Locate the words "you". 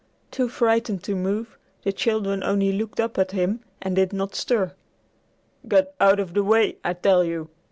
7.23-7.51